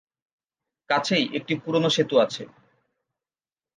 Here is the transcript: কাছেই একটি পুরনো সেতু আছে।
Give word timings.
কাছেই 0.89 1.25
একটি 1.33 1.53
পুরনো 1.55 1.89
সেতু 1.89 2.15
আছে। 2.19 2.43